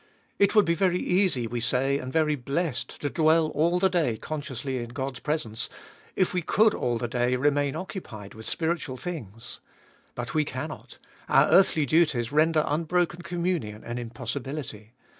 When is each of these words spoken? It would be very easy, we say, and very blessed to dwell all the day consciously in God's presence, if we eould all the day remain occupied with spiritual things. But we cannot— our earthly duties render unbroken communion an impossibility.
It 0.39 0.55
would 0.55 0.65
be 0.65 0.73
very 0.73 0.97
easy, 0.97 1.45
we 1.45 1.59
say, 1.59 1.99
and 1.99 2.11
very 2.11 2.33
blessed 2.33 2.99
to 3.01 3.09
dwell 3.11 3.49
all 3.49 3.77
the 3.77 3.87
day 3.87 4.17
consciously 4.17 4.79
in 4.79 4.89
God's 4.89 5.19
presence, 5.19 5.69
if 6.15 6.33
we 6.33 6.41
eould 6.41 6.73
all 6.73 6.97
the 6.97 7.07
day 7.07 7.35
remain 7.35 7.75
occupied 7.75 8.33
with 8.33 8.47
spiritual 8.49 8.97
things. 8.97 9.59
But 10.15 10.33
we 10.33 10.43
cannot— 10.43 10.97
our 11.29 11.49
earthly 11.51 11.85
duties 11.85 12.31
render 12.31 12.63
unbroken 12.65 13.21
communion 13.21 13.83
an 13.83 13.99
impossibility. 13.99 14.93